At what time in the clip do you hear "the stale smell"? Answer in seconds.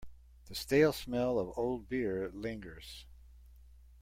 0.47-1.37